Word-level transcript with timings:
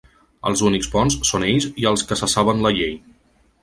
Els 0.51 0.63
únics 0.69 0.89
bons 0.95 1.19
són 1.33 1.47
ells 1.51 1.71
i 1.85 1.89
els 1.93 2.09
que 2.09 2.21
se 2.25 2.35
saben 2.37 2.69
la 2.69 2.77
llei. 2.81 3.01